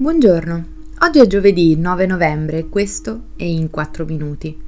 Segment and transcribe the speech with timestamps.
[0.00, 0.64] Buongiorno,
[1.00, 4.58] oggi è giovedì 9 novembre e questo è In 4 Minuti,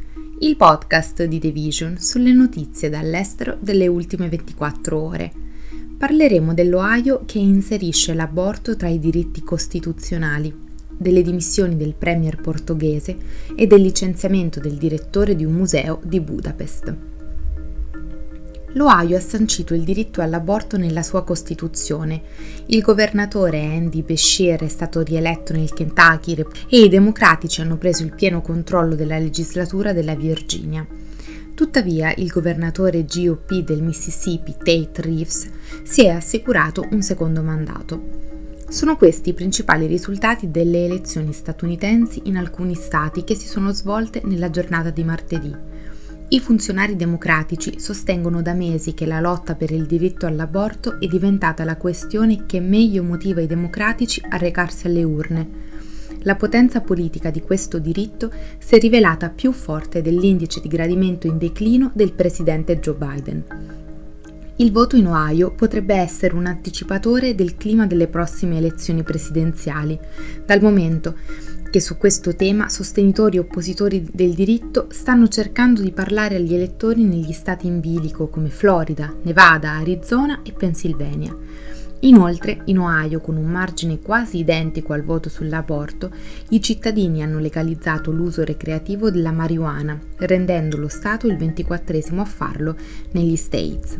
[0.40, 5.32] il podcast di The Vision sulle notizie dall'estero delle ultime 24 ore.
[5.96, 10.54] Parleremo dell'Ohio che inserisce l'aborto tra i diritti costituzionali,
[10.94, 13.16] delle dimissioni del premier portoghese
[13.56, 16.94] e del licenziamento del direttore di un museo di Budapest.
[18.74, 22.22] L'Ohio ha sancito il diritto all'aborto nella sua Costituzione.
[22.66, 28.14] Il governatore Andy Beshear è stato rieletto nel Kentucky e i democratici hanno preso il
[28.14, 30.86] pieno controllo della legislatura della Virginia.
[31.54, 35.50] Tuttavia, il governatore GOP del Mississippi, Tate Reeves,
[35.82, 38.30] si è assicurato un secondo mandato.
[38.68, 44.22] Sono questi i principali risultati delle elezioni statunitensi in alcuni stati che si sono svolte
[44.24, 45.54] nella giornata di martedì.
[46.32, 51.62] I funzionari democratici sostengono da mesi che la lotta per il diritto all'aborto è diventata
[51.62, 55.50] la questione che meglio motiva i democratici a recarsi alle urne.
[56.20, 61.36] La potenza politica di questo diritto si è rivelata più forte dell'indice di gradimento in
[61.36, 63.44] declino del presidente Joe Biden.
[64.56, 70.00] Il voto in Ohio potrebbe essere un anticipatore del clima delle prossime elezioni presidenziali,
[70.46, 71.14] dal momento
[71.72, 77.02] che su questo tema sostenitori e oppositori del diritto stanno cercando di parlare agli elettori
[77.02, 81.34] negli stati in bilico come Florida, Nevada, Arizona e Pennsylvania.
[82.00, 86.10] Inoltre, in Ohio, con un margine quasi identico al voto sull'aborto,
[86.50, 92.76] i cittadini hanno legalizzato l'uso recreativo della marijuana, rendendo lo Stato il 24 a farlo
[93.12, 93.98] negli States.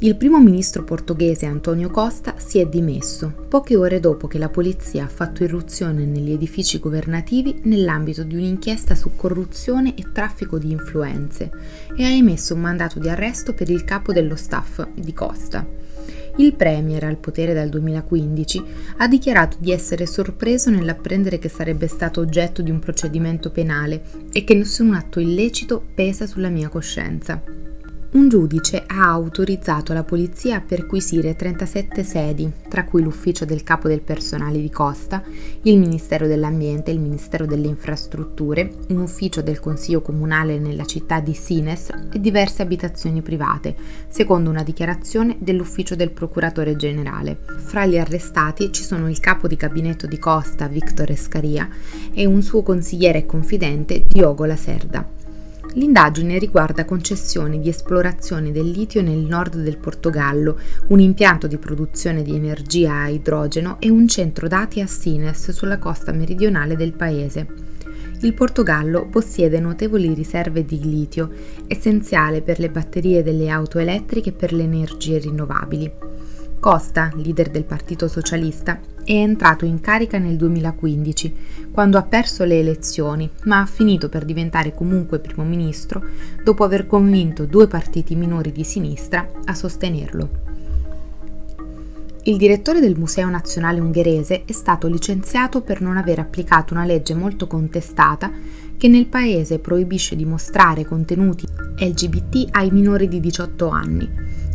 [0.00, 5.02] Il primo ministro portoghese Antonio Costa si è dimesso poche ore dopo che la polizia
[5.02, 11.50] ha fatto irruzione negli edifici governativi nell'ambito di un'inchiesta su corruzione e traffico di influenze
[11.96, 15.66] e ha emesso un mandato di arresto per il capo dello staff di Costa.
[16.36, 18.62] Il Premier, al potere dal 2015,
[18.98, 24.44] ha dichiarato di essere sorpreso nell'apprendere che sarebbe stato oggetto di un procedimento penale e
[24.44, 27.57] che nessun atto illecito pesa sulla mia coscienza.
[28.10, 33.86] Un giudice ha autorizzato la polizia a perquisire 37 sedi, tra cui l'ufficio del capo
[33.86, 35.22] del personale di Costa,
[35.62, 41.34] il Ministero dell'Ambiente, il Ministero delle Infrastrutture, un ufficio del Consiglio Comunale nella città di
[41.34, 43.76] Sines e diverse abitazioni private,
[44.08, 47.38] secondo una dichiarazione dell'ufficio del procuratore generale.
[47.58, 51.68] Fra gli arrestati ci sono il capo di gabinetto di Costa, Victor Escaria,
[52.14, 55.17] e un suo consigliere e confidente, Diogo Lacerda.
[55.74, 60.58] L'indagine riguarda concessioni di esplorazione del litio nel nord del Portogallo,
[60.88, 65.78] un impianto di produzione di energia a idrogeno e un centro dati a Sines sulla
[65.78, 67.46] costa meridionale del paese.
[68.22, 71.30] Il Portogallo possiede notevoli riserve di litio,
[71.68, 76.07] essenziale per le batterie delle auto elettriche e per le energie rinnovabili.
[76.60, 81.34] Costa, leader del Partito Socialista, è entrato in carica nel 2015,
[81.70, 86.02] quando ha perso le elezioni, ma ha finito per diventare comunque primo ministro
[86.42, 90.46] dopo aver convinto due partiti minori di sinistra a sostenerlo.
[92.24, 97.14] Il direttore del Museo Nazionale Ungherese è stato licenziato per non aver applicato una legge
[97.14, 98.30] molto contestata
[98.76, 101.46] che nel paese proibisce di mostrare contenuti
[101.78, 104.10] LGBT ai minori di 18 anni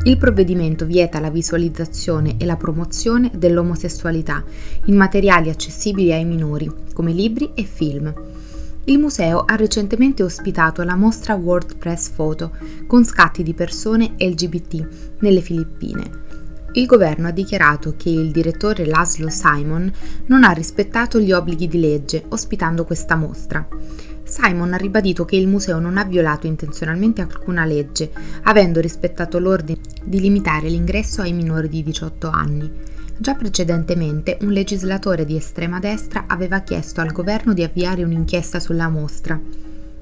[0.06, 4.44] il provvedimento vieta la visualizzazione e la promozione dell'omosessualità
[4.86, 8.14] in materiali accessibili ai minori, come libri e film.
[8.86, 12.52] Il museo ha recentemente ospitato la mostra World Press Photo
[12.86, 16.22] con scatti di persone LGBT nelle Filippine.
[16.74, 19.90] Il governo ha dichiarato che il direttore Laszlo Simon
[20.26, 23.66] non ha rispettato gli obblighi di legge ospitando questa mostra.
[24.34, 28.12] Simon ha ribadito che il museo non ha violato intenzionalmente alcuna legge,
[28.46, 32.72] avendo rispettato l'ordine di limitare l'ingresso ai minori di 18 anni.
[33.16, 38.90] Già precedentemente un legislatore di estrema destra aveva chiesto al governo di avviare un'inchiesta sulla
[38.90, 39.40] mostra.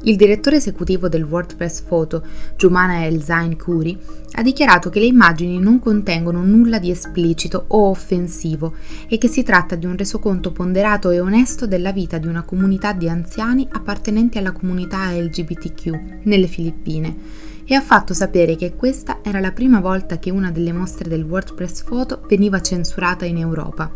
[0.04, 2.24] Il direttore esecutivo del WordPress Photo,
[2.58, 3.96] Jumana El Zain Kuri,
[4.32, 8.74] ha dichiarato che le immagini non contengono nulla di esplicito o offensivo
[9.08, 12.94] e che si tratta di un resoconto ponderato e onesto della vita di una comunità
[12.94, 17.16] di anziani appartenenti alla comunità LGBTQ nelle Filippine
[17.64, 21.24] e ha fatto sapere che questa era la prima volta che una delle mostre del
[21.24, 23.92] WordPress Photo veniva censurata in Europa.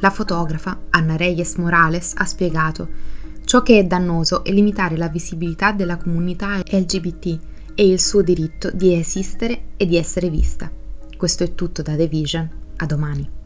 [0.00, 3.16] La fotografa, Anna Reyes Morales, ha spiegato
[3.48, 7.38] Ciò che è dannoso è limitare la visibilità della comunità LGBT
[7.74, 10.70] e il suo diritto di esistere e di essere vista.
[11.16, 12.50] Questo è tutto da The Vision.
[12.76, 13.37] A domani.